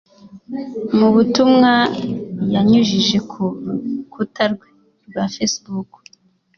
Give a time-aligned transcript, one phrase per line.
[0.97, 1.73] Mu butumwa
[2.53, 4.69] yanyujije ku rukuta rwe
[5.07, 5.89] rwa facebook